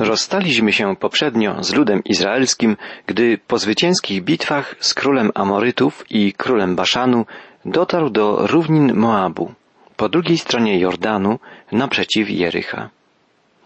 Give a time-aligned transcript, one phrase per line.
[0.00, 6.76] Rozstaliśmy się poprzednio z ludem izraelskim, gdy po zwycięskich bitwach z królem Amorytów i królem
[6.76, 7.26] Baszanu
[7.64, 9.54] dotarł do równin Moabu,
[9.96, 11.38] po drugiej stronie Jordanu,
[11.72, 12.90] naprzeciw Jericha.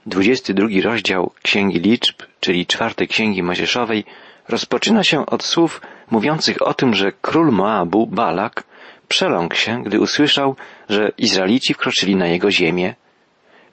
[0.06, 4.04] 22 rozdział Księgi Liczb, czyli czwartej Księgi Mojżeszowej,
[4.48, 5.80] rozpoczyna się od słów
[6.10, 8.64] mówiących o tym, że król Moabu, Balak,
[9.08, 10.56] przeląkł się, gdy usłyszał,
[10.88, 12.94] że Izraelici wkroczyli na jego ziemię.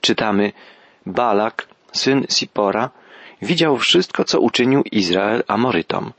[0.00, 0.52] Czytamy,
[1.06, 2.90] Balak, syn Sipora,
[3.42, 6.12] widział wszystko, co uczynił Izrael Amorytom.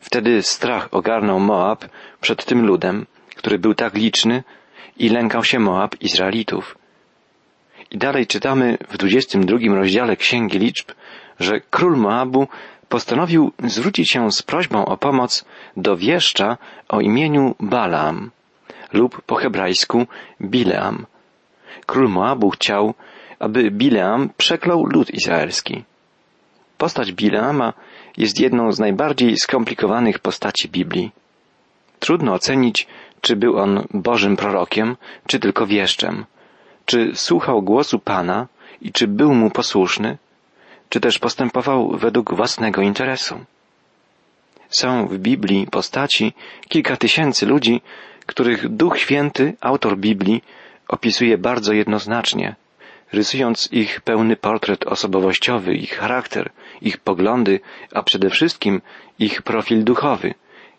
[0.00, 1.84] Wtedy strach ogarnął Moab
[2.20, 3.06] przed tym ludem,
[3.36, 4.42] który był tak liczny
[4.96, 6.78] i lękał się Moab Izraelitów.
[7.90, 10.90] I dalej czytamy w 22 rozdziale Księgi Liczb,
[11.40, 12.48] że król Moabu
[12.88, 15.44] postanowił zwrócić się z prośbą o pomoc
[15.76, 18.30] do wieszcza o imieniu Balaam
[18.92, 20.06] lub po hebrajsku
[20.40, 21.06] Bileam.
[21.86, 22.94] Król Moabu chciał,
[23.38, 25.84] aby Bileam przeklął lud izraelski.
[26.78, 27.72] Postać Bileama
[28.16, 31.10] jest jedną z najbardziej skomplikowanych postaci Biblii.
[32.00, 32.86] Trudno ocenić,
[33.20, 36.24] czy był on Bożym prorokiem, czy tylko wieszczem,
[36.84, 38.46] czy słuchał głosu Pana
[38.80, 40.18] i czy był mu posłuszny,
[40.88, 43.44] czy też postępował według własnego interesu.
[44.68, 46.32] Są w Biblii postaci
[46.68, 47.80] kilka tysięcy ludzi,
[48.26, 50.42] których Duch Święty, autor Biblii,
[50.88, 52.54] opisuje bardzo jednoznacznie,
[53.16, 56.50] rysując ich pełny portret osobowościowy, ich charakter,
[56.80, 57.60] ich poglądy,
[57.94, 58.82] a przede wszystkim
[59.18, 60.34] ich profil duchowy,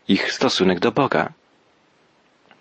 [0.08, 1.34] ich stosunek do Boga.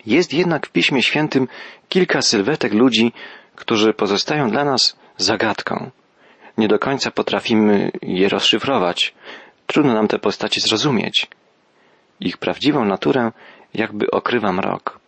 [0.07, 1.49] Jest jednak w Piśmie Świętym
[1.89, 3.13] kilka sylwetek ludzi,
[3.55, 5.91] którzy pozostają dla nas zagadką.
[6.59, 9.15] Nie do końca potrafimy je rozszyfrować.
[9.67, 11.27] Trudno nam te postacie zrozumieć.
[12.21, 13.33] Ich prawdziwą naturę
[13.75, 14.99] jakby okrywa mrok.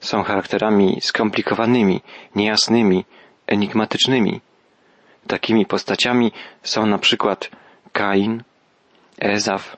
[0.00, 2.00] Są charakterami skomplikowanymi,
[2.36, 3.04] niejasnymi,
[3.46, 4.40] enigmatycznymi.
[5.26, 7.50] Takimi postaciami są na przykład
[7.92, 8.42] Kain,
[9.18, 9.76] Ezaf,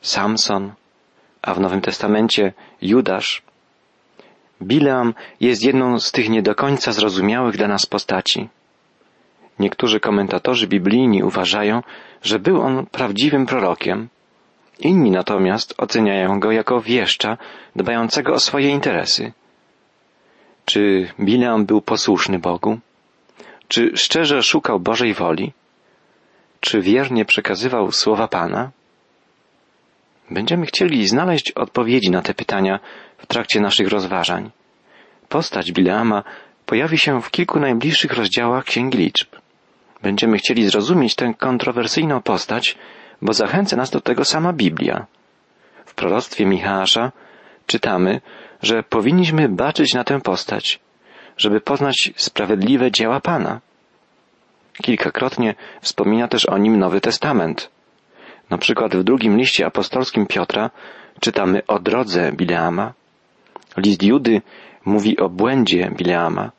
[0.00, 0.72] Samson,
[1.42, 3.42] a w Nowym Testamencie Judasz.
[4.62, 8.48] Bileam jest jedną z tych nie do końca zrozumiałych dla nas postaci.
[9.58, 11.82] Niektórzy komentatorzy biblijni uważają,
[12.22, 14.08] że był on prawdziwym prorokiem,
[14.78, 17.36] inni natomiast oceniają go jako wieszcza
[17.76, 19.32] dbającego o swoje interesy.
[20.64, 22.78] Czy Bileam był posłuszny Bogu?
[23.68, 25.52] Czy szczerze szukał Bożej woli?
[26.60, 28.70] Czy wiernie przekazywał słowa Pana?
[30.30, 32.80] Będziemy chcieli znaleźć odpowiedzi na te pytania
[33.18, 34.50] w trakcie naszych rozważań.
[35.28, 36.22] Postać Bileama
[36.66, 39.28] pojawi się w kilku najbliższych rozdziałach Księgi Liczb.
[40.02, 42.76] Będziemy chcieli zrozumieć tę kontrowersyjną postać,
[43.22, 45.06] bo zachęca nas do tego sama Biblia.
[45.84, 46.84] W proroctwie Michała
[47.66, 48.20] czytamy,
[48.62, 50.80] że powinniśmy baczyć na tę postać,
[51.36, 53.60] żeby poznać sprawiedliwe dzieła Pana.
[54.82, 57.70] Kilkakrotnie wspomina też o nim Nowy Testament.
[58.50, 60.70] Na przykład w drugim liście apostolskim Piotra
[61.20, 62.92] czytamy o drodze Bileama.
[63.76, 64.42] List Judy
[64.84, 66.50] mówi o błędzie Bileama,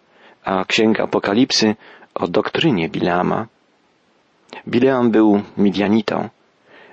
[0.43, 1.75] a Księga Apokalipsy
[2.13, 3.47] o doktrynie Bileama.
[4.67, 6.29] Bileam był Midianitą.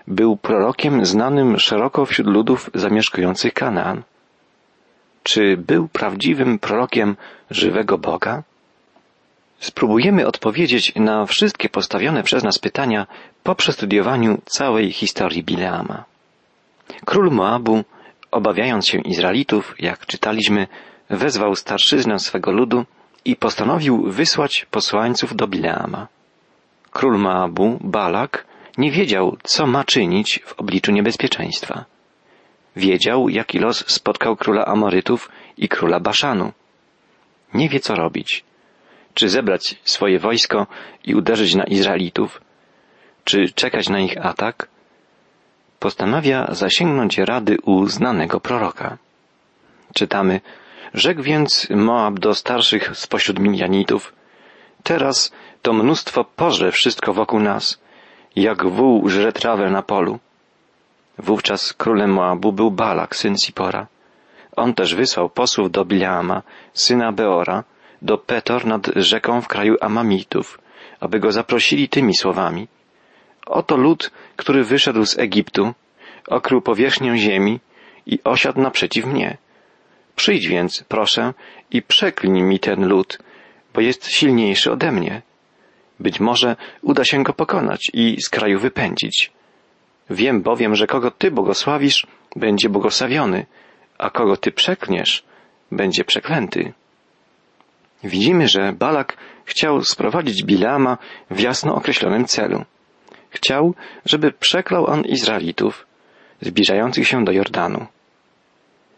[0.07, 4.03] Był prorokiem znanym szeroko wśród ludów zamieszkujących Kanaan.
[5.23, 7.17] Czy był prawdziwym prorokiem
[7.51, 8.43] żywego Boga?
[9.61, 13.07] Spróbujemy odpowiedzieć na wszystkie postawione przez nas pytania
[13.43, 16.05] po przestudiowaniu całej historii Bileama.
[17.05, 17.85] Król Moabu,
[18.31, 20.67] obawiając się Izraelitów, jak czytaliśmy,
[21.11, 22.85] wezwał starszyznę swego ludu
[23.25, 26.09] i postanowił wysłać posłańców do Bileama.
[26.91, 28.47] Król Moabu, Balak,
[28.79, 31.85] nie wiedział, co ma czynić w obliczu niebezpieczeństwa.
[32.77, 36.53] Wiedział, jaki los spotkał króla Amorytów i króla Baszanu.
[37.55, 38.45] Nie wie, co robić.
[39.15, 40.67] Czy zebrać swoje wojsko
[41.05, 42.41] i uderzyć na Izraelitów,
[43.25, 44.69] czy czekać na ich atak?
[45.79, 48.99] Postanawia zasięgnąć rady u znanego proroka.
[49.95, 50.41] Czytamy,
[50.95, 54.13] rzekł więc Moab do starszych spośród Midianitów,
[54.83, 57.81] teraz to mnóstwo porze wszystko wokół nas,
[58.37, 60.19] jak wół żre trawę na polu.
[61.23, 63.87] Wówczas królem Moabu był Balak, syn Sipora.
[64.57, 66.43] On też wysłał posłów do Bileama,
[66.73, 67.65] syna Beora,
[68.03, 70.59] do Petor nad rzeką w kraju Amamitów,
[71.01, 72.69] aby go zaprosili tymi słowami.
[73.47, 75.75] Oto lud, który wyszedł z Egiptu,
[76.29, 77.61] okrył powierzchnię ziemi
[78.07, 79.37] i osiadł naprzeciw mnie.
[80.17, 81.35] Przyjdź więc, proszę,
[81.71, 83.19] i przeklnij mi ten lud,
[83.75, 85.23] bo jest silniejszy ode mnie.
[86.01, 89.33] Być może uda się go pokonać i z kraju wypędzić.
[90.11, 92.07] Wiem bowiem, że kogo Ty błogosławisz,
[92.37, 93.47] będzie błogosławiony,
[93.99, 95.25] a kogo Ty przeklniesz,
[95.73, 96.73] będzie przeklęty.
[98.05, 100.99] Widzimy, że Balak chciał sprowadzić Bileama
[101.31, 102.65] w jasno określonym celu.
[103.31, 105.87] Chciał, żeby przeklął on Izraelitów
[106.41, 107.87] zbliżających się do Jordanu.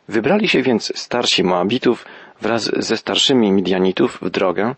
[0.09, 2.07] Wybrali się więc starsi Moabitów
[2.41, 4.75] wraz ze starszymi Midianitów w drogę,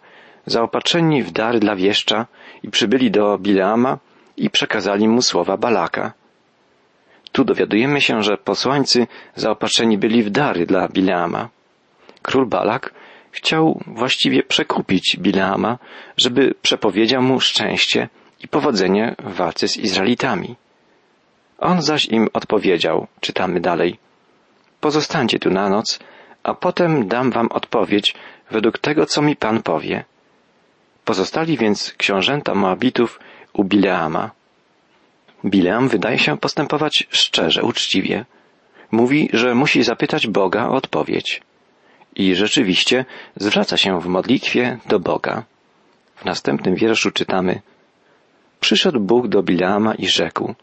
[0.47, 2.27] zaopatrzeni w dary dla wieszcza
[2.63, 3.99] i przybyli do Bileama
[4.37, 6.13] i przekazali mu słowa Balaka.
[7.33, 11.49] Tu dowiadujemy się, że posłańcy zaopatrzeni byli w dary dla Bileama.
[12.23, 12.95] Król Balak
[13.31, 15.79] chciał właściwie przekupić Bileama,
[16.17, 18.09] żeby przepowiedział mu szczęście
[18.45, 20.57] i powodzenie w walce z Izraelitami.
[21.59, 23.99] On zaś im odpowiedział, czytamy dalej,
[24.81, 25.99] pozostańcie tu na noc,
[26.43, 28.15] a potem dam wam odpowiedź
[28.51, 30.05] według tego, co mi Pan powie.
[31.05, 33.21] Pozostali więc książęta Moabitów
[33.57, 34.31] u Bileama.
[35.45, 38.25] Bileam wydaje się postępować szczerze, uczciwie.
[38.91, 41.43] Mówi, że musi zapytać Boga o odpowiedź.
[42.17, 43.05] I rzeczywiście
[43.37, 45.43] zwraca się w modlitwie do Boga.
[46.17, 47.61] W następnym wierszu czytamy
[48.61, 50.55] Przyszedł Bóg do Bileama i rzekł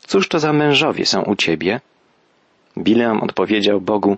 [0.00, 1.80] Cóż to za mężowie są u ciebie?
[2.78, 4.16] Bileam odpowiedział Bogu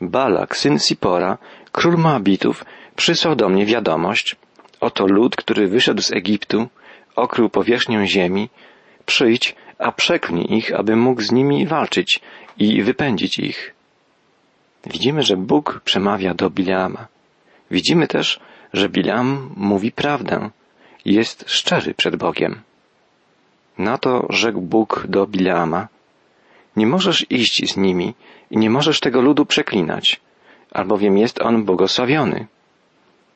[0.00, 1.38] Balak, syn Sipora,
[1.72, 2.64] król Moabitów,
[2.96, 4.36] przysłał do mnie wiadomość
[4.80, 6.68] Oto lud, który wyszedł z Egiptu,
[7.16, 8.48] okrył powierzchnię ziemi,
[9.06, 12.20] przyjdź, a przeklnij ich, aby mógł z nimi walczyć
[12.58, 13.74] i wypędzić ich.
[14.86, 17.06] Widzimy, że Bóg przemawia do Bileama.
[17.70, 18.40] Widzimy też,
[18.72, 20.50] że Bileam mówi prawdę,
[21.04, 22.60] jest szczery przed Bogiem.
[23.78, 25.88] Na to rzekł Bóg do Bileama,
[26.76, 28.14] nie możesz iść z nimi
[28.50, 30.20] i nie możesz tego ludu przeklinać,
[30.70, 32.46] albowiem jest on błogosławiony.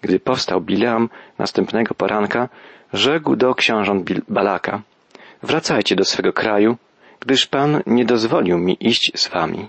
[0.01, 1.09] Gdy powstał Bileam
[1.39, 2.49] następnego poranka,
[2.93, 4.83] rzekł do książąt Balaka,
[5.43, 6.77] wracajcie do swego kraju,
[7.21, 9.69] gdyż Pan nie dozwolił mi iść z wami.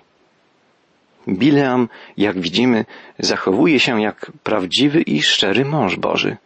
[1.27, 2.86] Bileam, jak widzimy,
[3.19, 6.38] zachowuje się jak prawdziwy i szczery mąż Boży.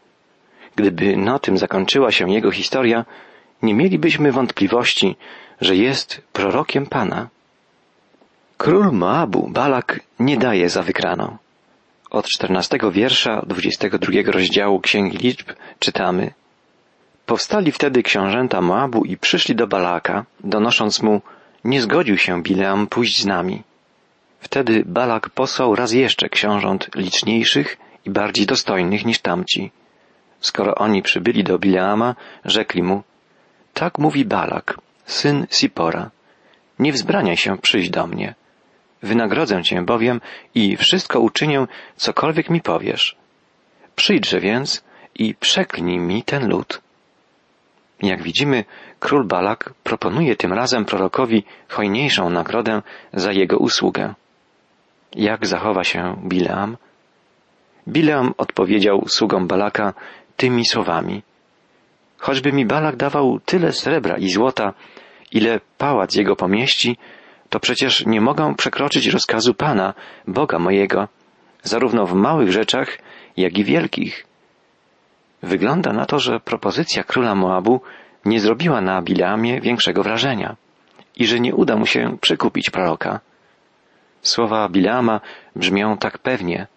[0.75, 3.05] Gdyby na tym zakończyła się jego historia,
[3.61, 5.15] nie mielibyśmy wątpliwości,
[5.61, 7.29] że jest prorokiem Pana.
[8.57, 11.37] Król Moabu, Balak, nie daje za wygraną.
[12.09, 15.49] Od czternastego wiersza dwudziestego drugiego rozdziału Księgi Liczb
[15.79, 16.33] czytamy
[17.25, 21.21] Powstali wtedy książęta Moabu i przyszli do Balaka, donosząc mu,
[21.63, 23.63] nie zgodził się Bileam pójść z nami.
[24.39, 29.71] Wtedy Balak posłał raz jeszcze książąt liczniejszych i bardziej dostojnych niż tamci.
[30.39, 32.15] Skoro oni przybyli do Bileama,
[32.45, 33.03] rzekli mu,
[33.73, 36.11] tak mówi Balak, syn Sipora,
[36.79, 38.35] nie wzbraniaj się przyjść do mnie.
[39.03, 40.21] Wynagrodzę cię bowiem
[40.55, 43.15] i wszystko uczynię, cokolwiek mi powiesz.
[43.95, 44.83] Przyjdźże więc
[45.15, 46.82] i przeklnij mi ten lud.
[48.03, 48.65] Jak widzimy,
[48.99, 52.81] król Balak proponuje tym razem prorokowi hojniejszą nagrodę
[53.13, 54.13] za jego usługę.
[55.15, 56.77] Jak zachowa się Bileam?
[57.87, 59.93] Bileam odpowiedział sługom Balaka
[60.37, 61.21] tymi słowami.
[62.17, 64.73] Choćby mi Balak dawał tyle srebra i złota,
[65.31, 66.97] ile pałac jego pomieści,
[67.49, 69.93] to przecież nie mogę przekroczyć rozkazu Pana,
[70.27, 71.07] Boga mojego,
[71.63, 72.97] zarówno w małych rzeczach,
[73.37, 74.32] jak i wielkich.
[75.43, 77.81] Wygląda na to, że propozycja króla Moabu
[78.25, 80.55] nie zrobiła na Bileamie większego wrażenia
[81.15, 83.19] i że nie uda mu się przekupić proroka.
[84.21, 85.21] Słowa Bileama
[85.55, 86.67] brzmią tak pewnie.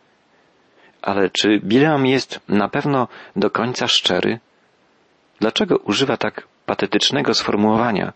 [1.03, 4.39] Ale czy Bileam jest na pewno do końca szczery?
[5.41, 8.13] Dlaczego używa tak patetycznego sformułowania?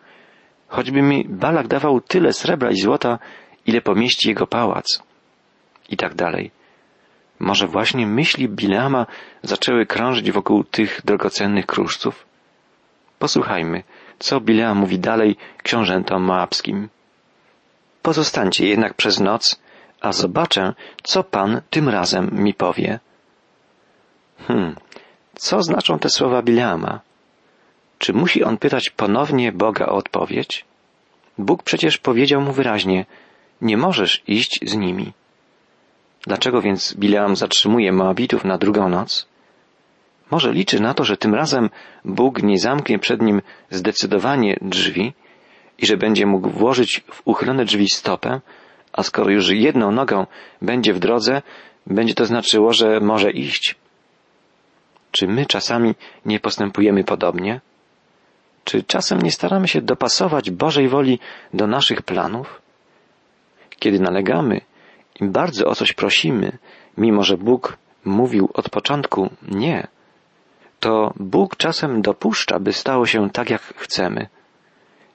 [0.68, 3.18] Choćby mi Balak dawał tyle srebra i złota,
[3.66, 5.02] ile pomieści jego pałac.
[5.88, 6.50] I tak dalej.
[7.40, 9.06] Może właśnie myśli Bileama
[9.42, 12.26] zaczęły krążyć wokół tych drogocennych kruszców?
[13.18, 13.82] Posłuchajmy,
[14.18, 16.88] co Bileam mówi dalej książętom moabskim.
[18.02, 19.60] Pozostańcie jednak przez noc,
[20.00, 22.98] a zobaczę, co Pan tym razem mi powie.
[24.46, 24.76] Hmm,
[25.34, 27.00] co znaczą te słowa Bileama?
[27.98, 30.64] Czy musi on pytać ponownie Boga o odpowiedź?
[31.38, 33.06] Bóg przecież powiedział mu wyraźnie,
[33.60, 35.12] nie możesz iść z nimi.
[36.26, 39.26] Dlaczego więc Bileam zatrzymuje Moabitów na drugą noc?
[40.30, 41.70] Może liczy na to, że tym razem
[42.04, 45.12] Bóg nie zamknie przed nim zdecydowanie drzwi
[45.78, 48.40] i że będzie mógł włożyć w uchylone drzwi stopę,
[48.92, 50.26] a skoro już jedną nogą
[50.62, 51.42] będzie w drodze,
[51.86, 53.76] będzie to znaczyło, że może iść.
[55.10, 57.60] Czy my czasami nie postępujemy podobnie?
[58.64, 61.18] Czy czasem nie staramy się dopasować Bożej woli
[61.54, 62.62] do naszych planów?
[63.78, 64.60] Kiedy nalegamy
[65.20, 66.58] i bardzo o coś prosimy,
[66.98, 69.86] mimo że Bóg mówił od początku nie,
[70.80, 74.28] to Bóg czasem dopuszcza, by stało się tak, jak chcemy.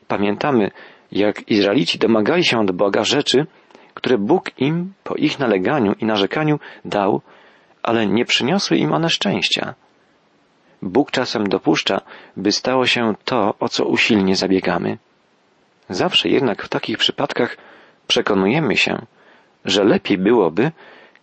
[0.08, 0.72] Pamiętamy,
[1.12, 3.46] jak Izraelici domagali się od Boga rzeczy,
[3.94, 7.22] które Bóg im po ich naleganiu i narzekaniu dał,
[7.84, 9.74] ale nie przyniosły im one szczęścia.
[10.82, 12.02] Bóg czasem dopuszcza,
[12.38, 14.98] by stało się to, o co usilnie zabiegamy.
[15.90, 17.58] Zawsze jednak w takich przypadkach
[18.08, 19.06] przekonujemy się,
[19.66, 20.72] że lepiej byłoby,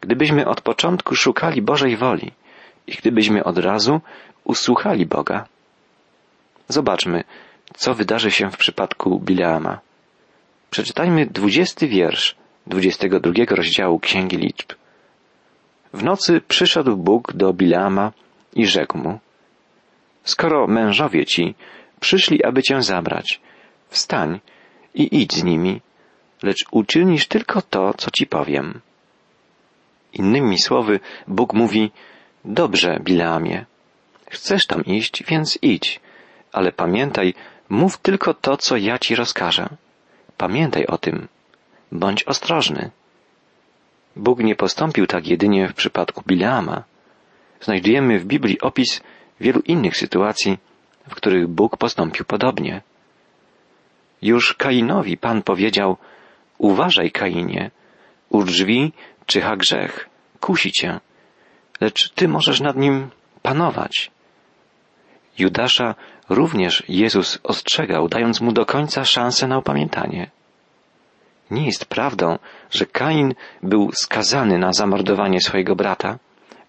[0.00, 2.30] gdybyśmy od początku szukali Bożej woli
[2.86, 4.00] i gdybyśmy od razu
[4.44, 5.46] usłuchali Boga.
[6.68, 7.24] Zobaczmy,
[7.74, 9.80] co wydarzy się w przypadku Bileama.
[10.70, 14.72] Przeczytajmy dwudziesty wiersz dwudziestego drugiego rozdziału Księgi Liczb.
[15.92, 18.12] W nocy przyszedł Bóg do Bileama
[18.54, 19.18] i rzekł mu,
[20.24, 21.54] skoro mężowie ci
[22.00, 23.40] przyszli, aby cię zabrać,
[23.88, 24.40] wstań
[24.94, 25.80] i idź z nimi,
[26.42, 28.80] lecz uczynisz tylko to, co ci powiem.
[30.12, 31.90] Innymi słowy, Bóg mówi,
[32.44, 33.64] dobrze, Bileamie,
[34.30, 36.00] chcesz tam iść, więc idź,
[36.52, 37.34] ale pamiętaj,
[37.68, 39.68] mów tylko to, co ja ci rozkażę.
[40.36, 41.28] Pamiętaj o tym.
[41.92, 42.90] Bądź ostrożny.
[44.16, 46.82] Bóg nie postąpił tak jedynie w przypadku Bileama.
[47.60, 49.00] Znajdujemy w Biblii opis
[49.40, 50.58] wielu innych sytuacji,
[51.08, 52.82] w których Bóg postąpił podobnie.
[54.22, 55.96] Już Kainowi Pan powiedział,
[56.62, 57.70] uważaj Kainie,
[58.30, 58.92] u drzwi
[59.26, 60.08] czyha grzech,
[60.40, 61.00] kusi cię,
[61.80, 63.10] lecz ty możesz nad nim
[63.42, 64.10] panować.
[65.38, 65.94] Judasza
[66.28, 70.30] również Jezus ostrzegał, dając mu do końca szansę na opamiętanie.
[71.50, 72.38] Nie jest prawdą,
[72.70, 76.18] że Kain był skazany na zamordowanie swojego brata,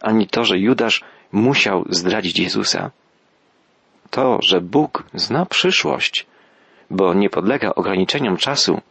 [0.01, 2.91] ani to, że Judasz musiał zdradzić Jezusa.
[4.09, 6.25] To, że Bóg zna przyszłość,
[6.89, 8.81] bo nie podlega ograniczeniom czasu,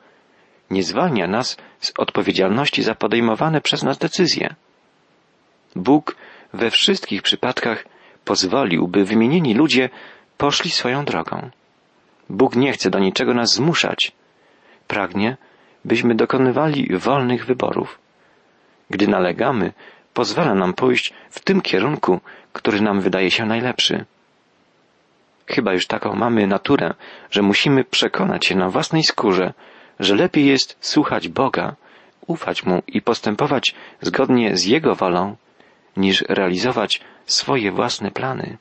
[0.72, 4.54] nie zwalnia nas z odpowiedzialności za podejmowane przez nas decyzje.
[5.76, 6.16] Bóg
[6.52, 7.84] we wszystkich przypadkach
[8.24, 9.90] pozwolił, by wymienieni ludzie
[10.38, 11.50] poszli swoją drogą.
[12.28, 14.12] Bóg nie chce do niczego nas zmuszać.
[14.88, 15.36] Pragnie,
[15.84, 17.98] byśmy dokonywali wolnych wyborów.
[18.90, 19.72] Gdy nalegamy,
[20.14, 22.20] pozwala nam pójść w tym kierunku,
[22.52, 24.04] który nam wydaje się najlepszy.
[25.46, 26.94] Chyba już taką mamy naturę,
[27.30, 29.52] że musimy przekonać się na własnej skórze,
[30.00, 31.74] że lepiej jest słuchać Boga,
[32.26, 35.36] ufać Mu i postępować zgodnie z Jego wolą,
[35.96, 38.56] niż realizować swoje własne plany.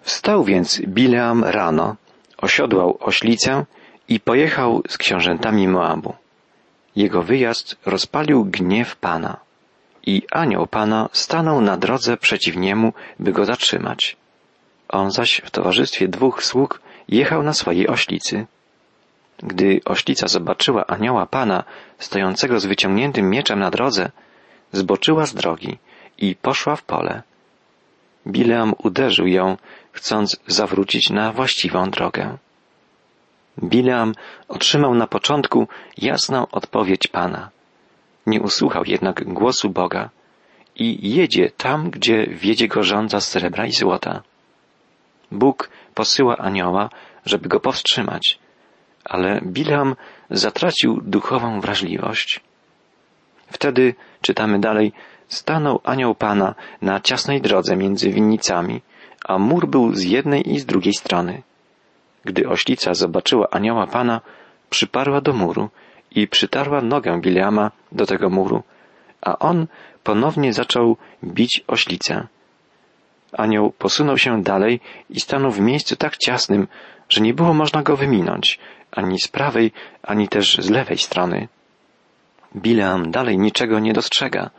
[0.00, 1.96] Wstał więc Bileam rano,
[2.36, 3.64] osiodłał oślicę
[4.08, 6.14] i pojechał z książętami Moabu.
[6.96, 9.36] Jego wyjazd rozpalił gniew Pana
[10.06, 14.16] i anioł Pana stanął na drodze przeciw niemu, by go zatrzymać.
[14.88, 18.46] On zaś w towarzystwie dwóch sług jechał na swojej oślicy.
[19.38, 21.64] Gdy oślica zobaczyła anioła Pana
[21.98, 24.10] stojącego z wyciągniętym mieczem na drodze,
[24.72, 25.78] zboczyła z drogi
[26.18, 27.22] i poszła w pole.
[28.26, 29.56] Bileam uderzył ją,
[29.92, 32.38] chcąc zawrócić na właściwą drogę.
[33.62, 34.14] Bileam
[34.48, 37.50] otrzymał na początku jasną odpowiedź Pana.
[38.26, 40.10] Nie usłuchał jednak głosu Boga
[40.76, 44.22] i jedzie tam, gdzie wiedzie go żądza z srebra i złota.
[45.32, 46.90] Bóg posyła anioła,
[47.24, 48.38] żeby go powstrzymać,
[49.08, 49.96] ale Bileam
[50.30, 52.40] zatracił duchową wrażliwość.
[53.46, 54.92] Wtedy, czytamy dalej,
[55.28, 58.80] stanął anioł Pana na ciasnej drodze między winnicami,
[59.24, 61.42] a mur był z jednej i z drugiej strony.
[62.24, 64.20] Gdy oślica zobaczyła anioła Pana,
[64.70, 65.70] przyparła do muru
[66.10, 68.62] i przytarła nogę Bileama do tego muru,
[69.20, 69.66] a on
[70.04, 72.26] ponownie zaczął bić oślicę.
[73.32, 76.68] Anioł posunął się dalej i stanął w miejscu tak ciasnym,
[77.08, 78.58] że nie było można go wyminąć,
[78.90, 81.48] ani z prawej, ani też z lewej strony.
[82.56, 84.50] Bileam dalej niczego nie dostrzega.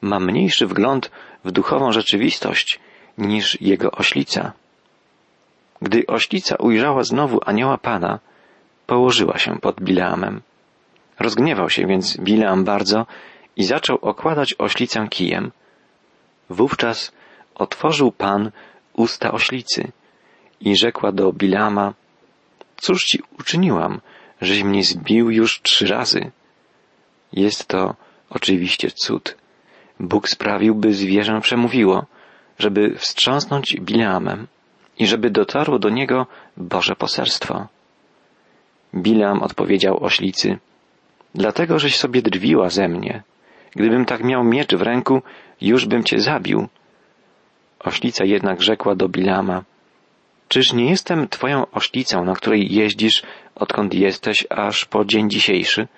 [0.00, 1.10] Ma mniejszy wgląd
[1.44, 2.80] w duchową rzeczywistość
[3.18, 4.52] niż jego oślica.
[5.82, 8.18] Gdy oślica ujrzała znowu anioła Pana,
[8.86, 10.40] położyła się pod Bileamem.
[11.18, 13.06] Rozgniewał się więc Bileam bardzo
[13.56, 15.50] i zaczął okładać oślicę kijem.
[16.50, 17.12] Wówczas
[17.54, 18.50] otworzył Pan
[18.92, 19.92] usta oślicy
[20.60, 21.94] i rzekła do Bileama,
[22.80, 24.00] cóż ci uczyniłam,
[24.40, 26.30] żeś mnie zbił już trzy razy?
[27.32, 27.94] Jest to
[28.30, 29.36] oczywiście cud.
[30.00, 32.06] Bóg sprawił, by zwierzę przemówiło,
[32.58, 34.46] żeby wstrząsnąć Bileamem
[34.98, 37.66] i żeby dotarło do niego Boże poselstwo.
[38.94, 40.58] Bileam odpowiedział oślicy,
[41.34, 43.22] dlatego żeś sobie drwiła ze mnie.
[43.76, 45.22] Gdybym tak miał miecz w ręku,
[45.60, 46.68] już bym cię zabił.
[47.80, 49.64] Oślica jednak rzekła do Bilama,
[50.48, 53.22] czyż nie jestem twoją oślicą, na której jeździsz,
[53.54, 55.88] odkąd jesteś aż po dzień dzisiejszy?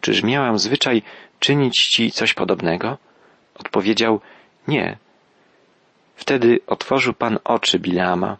[0.00, 1.02] Czyż miałam zwyczaj
[1.40, 2.98] czynić ci coś podobnego?
[3.54, 4.20] Odpowiedział,
[4.68, 4.96] nie,
[6.16, 8.36] Wtedy otworzył Pan oczy Bileama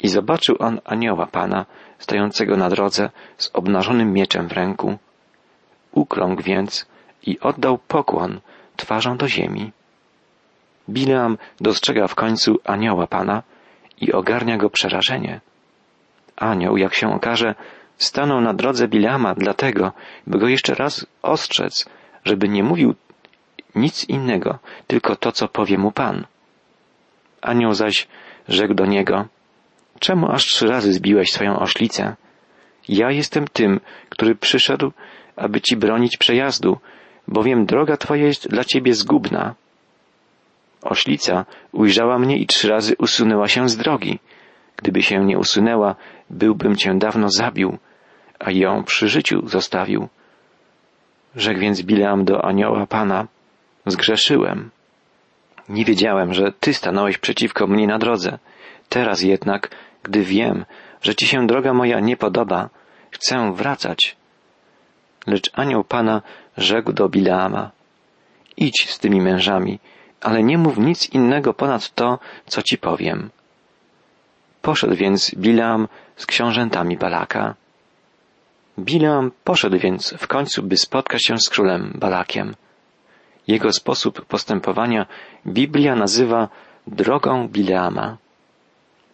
[0.00, 1.66] i zobaczył on anioła Pana
[1.98, 4.98] stojącego na drodze z obnażonym mieczem w ręku.
[5.92, 6.86] Ukląkł więc
[7.26, 8.40] i oddał pokłon
[8.76, 9.72] twarzą do ziemi.
[10.88, 13.42] Bileam dostrzega w końcu anioła Pana
[14.00, 15.40] i ogarnia go przerażenie.
[16.36, 17.54] Anioł, jak się okaże,
[17.98, 19.92] stanął na drodze Bileama dlatego,
[20.26, 21.88] by go jeszcze raz ostrzec,
[22.24, 22.94] żeby nie mówił
[23.74, 26.26] nic innego, tylko to, co powie mu Pan.
[27.40, 28.08] Anioł zaś
[28.48, 29.26] rzekł do niego,
[29.98, 32.16] czemu aż trzy razy zbiłeś swoją oślicę?
[32.88, 34.92] Ja jestem tym, który przyszedł,
[35.36, 36.78] aby ci bronić przejazdu,
[37.28, 39.54] bowiem droga twoja jest dla ciebie zgubna.
[40.82, 44.18] Oślica ujrzała mnie i trzy razy usunęła się z drogi.
[44.76, 45.94] Gdyby się nie usunęła,
[46.30, 47.78] byłbym cię dawno zabił,
[48.38, 50.08] a ją przy życiu zostawił.
[51.36, 53.26] Rzekł więc Bileam do anioła Pana,
[53.86, 54.70] zgrzeszyłem.
[55.68, 58.38] Nie wiedziałem, że Ty stanąłeś przeciwko mnie na drodze.
[58.88, 59.70] Teraz jednak,
[60.02, 60.64] gdy wiem,
[61.02, 62.68] że Ci się droga moja nie podoba,
[63.10, 64.16] chcę wracać.
[65.26, 66.22] Lecz anioł Pana
[66.56, 67.70] rzekł do Bileama,
[68.56, 69.78] idź z tymi mężami,
[70.20, 73.30] ale nie mów nic innego ponad to, co Ci powiem.
[74.62, 77.54] Poszedł więc Bileam z książętami Balaka.
[78.78, 82.54] Bileam poszedł więc w końcu, by spotkać się z królem Balakiem.
[83.46, 85.06] Jego sposób postępowania
[85.46, 86.48] Biblia nazywa
[86.86, 88.16] drogą Bileama.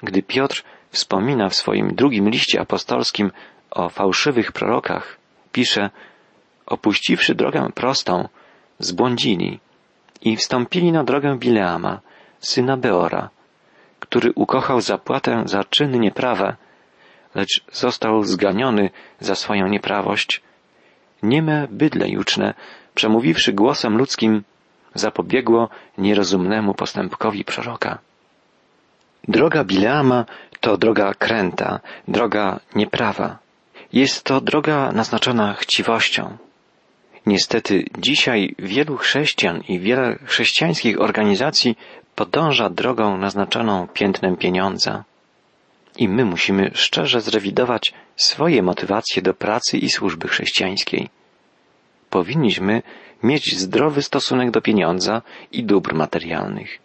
[0.03, 3.31] Gdy Piotr wspomina w swoim drugim liście apostolskim
[3.71, 5.17] o fałszywych prorokach,
[5.53, 5.91] pisze,
[6.67, 8.29] opuściwszy drogę prostą,
[8.79, 9.61] zbłądzili
[10.23, 12.01] i wstąpili na drogę Bileama,
[12.41, 13.31] syna Beora,
[14.01, 16.57] który ukochał zapłatę za czyny nieprawe,
[17.35, 20.43] lecz został zganiony za swoją nieprawość.
[21.23, 22.55] Nieme bydle juczne
[22.95, 24.43] przemówiwszy głosem ludzkim,
[24.95, 27.99] zapobiegło nierozumnemu postępkowi proroka.
[29.29, 30.25] Droga Bileama
[30.61, 33.39] to droga kręta, droga nieprawa.
[33.93, 36.37] Jest to droga naznaczona chciwością.
[37.27, 41.77] Niestety dzisiaj wielu chrześcijan i wiele chrześcijańskich organizacji
[42.15, 45.05] podąża drogą naznaczoną piętnem pieniądza.
[45.99, 51.09] I my musimy szczerze zrewidować swoje motywacje do pracy i służby chrześcijańskiej
[52.13, 52.83] powinniśmy
[53.23, 56.79] mieć zdrowy stosunek do pieniądza i dóbr materialnych.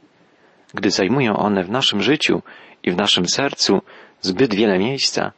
[0.73, 2.41] Gdy zajmują one w naszym życiu
[2.83, 3.81] i w naszym sercu
[4.21, 5.31] zbyt wiele miejsca,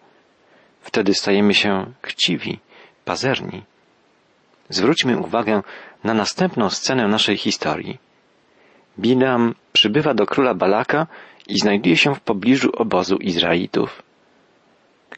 [0.82, 2.60] wtedy stajemy się chciwi,
[3.06, 3.62] pazerni.
[4.70, 5.62] Zwróćmy uwagę
[6.04, 7.98] na następną scenę naszej historii.
[9.00, 11.08] Bilam przybywa do króla Balaka
[11.48, 14.04] i znajduje się w pobliżu obozu Izraelitów.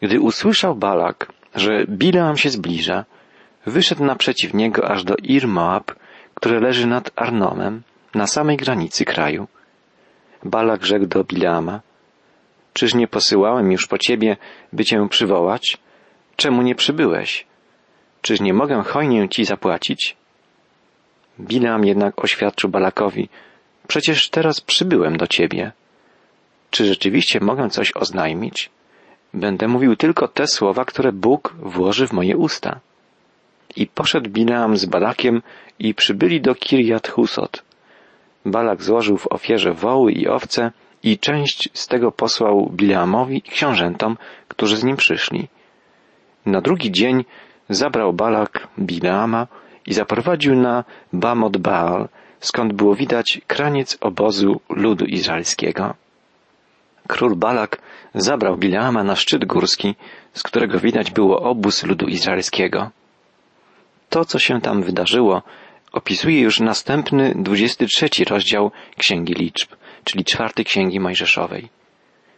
[0.02, 3.06] Gdy usłyszał Balak, że Bileam się zbliża,
[3.66, 5.96] wyszedł naprzeciw niego aż do Ir Moab,
[6.36, 7.82] które leży nad Arnomem,
[8.16, 9.48] na samej granicy kraju.
[10.44, 11.80] Balak rzekł do Bileama,
[12.74, 14.38] czyż nie posyłałem już po ciebie,
[14.74, 15.78] by cię przywołać?
[16.36, 17.51] Czemu nie przybyłeś?
[18.22, 20.16] Czyż nie mogę hojnie ci zapłacić?
[21.40, 23.30] Bileam jednak oświadczył Balakowi,
[23.88, 25.72] przecież teraz przybyłem do ciebie.
[26.70, 28.70] Czy rzeczywiście mogę coś oznajmić?
[29.34, 32.80] Będę mówił tylko te słowa, które Bóg włoży w moje usta.
[33.76, 35.42] I poszedł Bileam z Balakiem
[35.80, 37.64] i przybyli do Kirjat Husot.
[38.46, 40.72] Balak złożył w ofierze woły i owce
[41.04, 45.48] i część z tego posłał Bileamowi i książętom, którzy z nim przyszli.
[46.46, 47.26] Na drugi dzień
[47.72, 49.48] zabrał Balak Bileama
[49.86, 52.08] i zaprowadził na Bamot Baal,
[52.40, 55.94] skąd było widać kraniec obozu ludu izraelskiego.
[57.08, 57.82] Król Balak
[58.16, 59.96] zabrał Bileama na szczyt górski,
[60.34, 62.92] z którego widać było obóz ludu izraelskiego.
[64.10, 65.42] To, co się tam wydarzyło,
[65.92, 69.70] opisuje już następny, 23 rozdział Księgi Liczb,
[70.04, 71.70] czyli czwarty Księgi Mojżeszowej.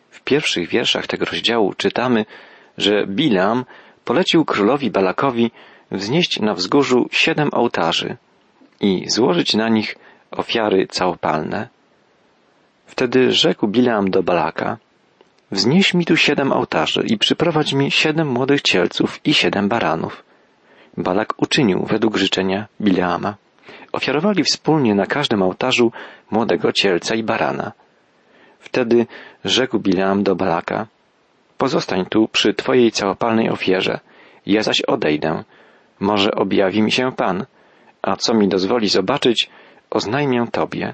[0.10, 2.26] W pierwszych wierszach tego rozdziału czytamy,
[2.78, 3.65] że Bilam
[4.06, 5.52] polecił królowi Balakowi
[5.92, 8.18] wznieść na wzgórzu siedem ołtarzy
[8.82, 9.96] i złożyć na nich
[10.32, 11.68] ofiary całopalne.
[12.86, 14.78] Wtedy rzekł Bilam do Balaka,
[15.52, 20.24] wznieś mi tu siedem ołtarzy i przyprowadź mi siedem młodych cielców i siedem baranów.
[20.98, 23.36] Balak uczynił według życzenia Bileama.
[23.92, 25.92] Ofiarowali wspólnie na każdym ołtarzu
[26.32, 27.72] młodego cielca i barana.
[28.60, 29.06] Wtedy
[29.46, 30.88] rzekł Bileam do Balaka,
[31.58, 34.00] pozostań tu przy twojej całopalnej ofierze,
[34.46, 35.44] ja zaś odejdę.
[36.00, 37.46] Może objawi mi się Pan,
[38.02, 39.50] a co mi dozwoli zobaczyć,
[39.89, 40.94] oznajmię tobie.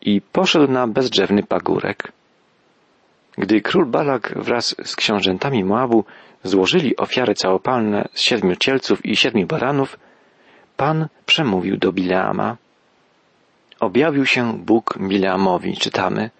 [0.00, 2.12] I poszedł na bezdrzewny pagórek.
[3.38, 6.04] Gdy król Balak wraz z książętami Moabu
[6.42, 9.98] złożyli ofiary całopalne z siedmiu cielców i siedmiu baranów,
[10.76, 12.56] Pan przemówił do Bileama.
[13.80, 16.30] Objawił się Bóg Bileamowi, czytamy,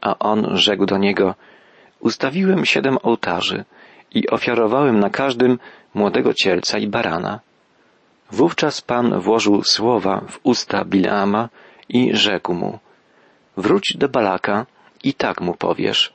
[0.00, 1.34] a on rzekł do niego,
[2.04, 3.64] ustawiłem siedem ołtarzy
[4.14, 5.58] i ofiarowałem na każdym
[5.94, 7.40] młodego cielca i barana.
[8.30, 11.48] Wówczas Pan włożył słowa w usta Bileama
[11.88, 12.78] i rzekł mu,
[13.56, 14.66] Wróć do Balaka
[15.04, 16.12] i tak mu powiesz.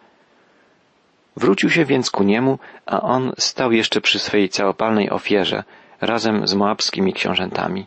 [1.35, 5.63] Wrócił się więc ku niemu, a on stał jeszcze przy swej całopalnej ofierze,
[6.01, 7.85] razem z moabskimi książętami.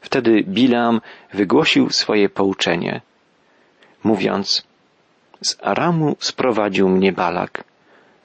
[0.00, 1.00] Wtedy Bileam
[1.34, 3.00] wygłosił swoje pouczenie,
[4.04, 4.65] mówiąc,
[5.40, 7.64] z Aramu sprowadził mnie Balak,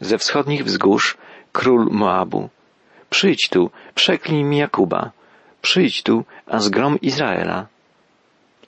[0.01, 1.17] ze wschodnich wzgórz
[1.51, 2.49] król Moabu.
[3.09, 5.11] Przyjdź tu, przeklij mi Jakuba,
[5.61, 7.67] przyjdź tu, a zgrom Izraela.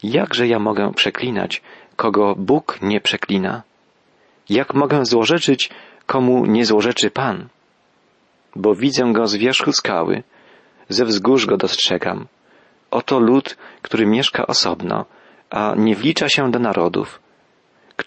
[0.03, 1.61] Jakże ja mogę przeklinać,
[1.95, 3.63] kogo Bóg nie przeklina?
[4.49, 5.69] Jak mogę złorzeczyć,
[6.05, 7.47] komu nie złorzeczy Pan?
[8.55, 10.23] Bo widzę go z wierzchu skały,
[10.89, 12.27] ze wzgórz go dostrzegam.
[12.91, 15.05] Oto lud, który mieszka osobno,
[15.49, 17.22] a nie wlicza się do narodów.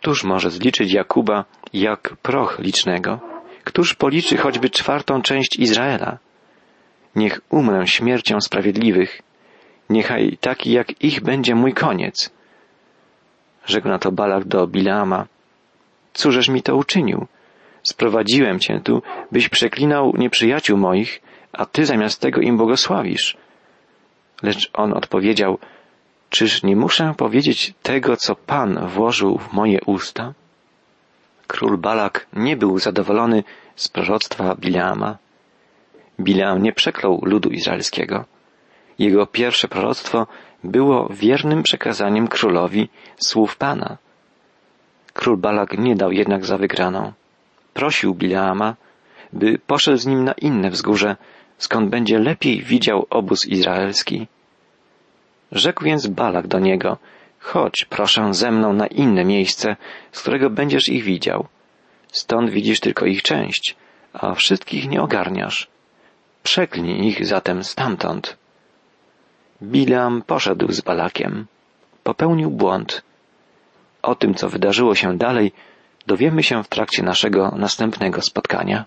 [0.07, 3.21] Któż może zliczyć Jakuba jak proch licznego?
[3.65, 6.19] Któż policzy choćby czwartą część Izraela?
[7.17, 9.23] Niech umrę śmiercią sprawiedliwych,
[9.91, 12.31] niechaj taki jak ich będzie mój koniec.
[13.65, 15.27] Rzekł na to Balak do Bileama,
[16.15, 17.27] cóżeś mi to uczynił?
[17.83, 23.37] Sprowadziłem cię tu, byś przeklinał nieprzyjaciół moich, a ty zamiast tego im błogosławisz.
[24.43, 25.59] Lecz on odpowiedział,
[26.31, 30.33] czyż nie muszę powiedzieć tego, co Pan włożył w moje usta?
[31.47, 33.45] Król Balak nie był zadowolony
[33.77, 35.17] z proroctwa Bileama.
[36.21, 38.25] Bileam nie przeklął ludu izraelskiego.
[38.99, 40.27] Jego pierwsze proroctwo
[40.65, 43.97] było wiernym przekazaniem królowi słów Pana.
[45.13, 47.13] Król Balak nie dał jednak za wygraną.
[47.75, 48.75] Prosił Bileama,
[49.33, 51.17] by poszedł z nim na inne wzgórze,
[51.59, 54.27] skąd będzie lepiej widział obóz izraelski.
[55.53, 56.99] Rzekł więc Balak do niego,
[57.39, 59.77] chodź proszę ze mną na inne miejsce,
[60.13, 61.47] z którego będziesz ich widział.
[62.13, 63.77] Stąd widzisz tylko ich część,
[64.13, 65.69] a wszystkich nie ogarniasz.
[66.43, 68.37] Przeklnij ich zatem stamtąd.
[69.63, 71.47] Bileam poszedł z Balakiem.
[72.03, 73.03] Popełnił błąd.
[74.03, 75.53] O tym, co wydarzyło się dalej,
[76.07, 78.85] dowiemy się w trakcie naszego następnego spotkania.